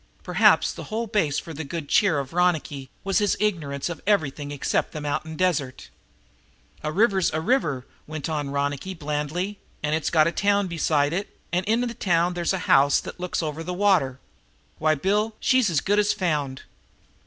Perhaps 0.23 0.73
the 0.73 0.85
whole 0.85 1.05
base 1.05 1.37
for 1.37 1.53
the 1.53 1.63
good 1.63 1.87
cheer 1.87 2.17
of 2.17 2.33
Ronicky 2.33 2.89
was 3.03 3.19
his 3.19 3.37
ignorance 3.39 3.87
of 3.87 4.01
everything 4.07 4.49
except 4.49 4.93
the 4.93 4.99
mountain 4.99 5.35
desert. 5.35 5.91
"A 6.81 6.91
river's 6.91 7.31
a 7.31 7.39
river," 7.39 7.85
went 8.07 8.27
on 8.27 8.49
Ronicky 8.49 8.95
blandly. 8.95 9.59
"And 9.83 9.93
it's 9.93 10.09
got 10.09 10.25
a 10.25 10.31
town 10.31 10.65
beside 10.65 11.13
it, 11.13 11.37
and 11.53 11.63
in 11.67 11.81
the 11.81 11.93
town 11.93 12.33
there's 12.33 12.51
a 12.51 12.57
house 12.65 12.99
that 12.99 13.19
looks 13.19 13.43
over 13.43 13.61
the 13.61 13.75
water. 13.75 14.19
Why, 14.79 14.95
Bill, 14.95 15.35
she's 15.39 15.69
as 15.69 15.81
good 15.81 15.99
as 15.99 16.13
found!" 16.13 16.63